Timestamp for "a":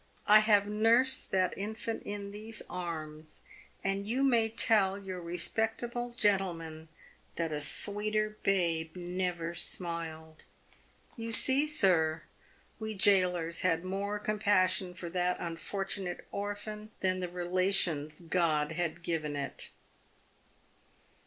7.51-7.61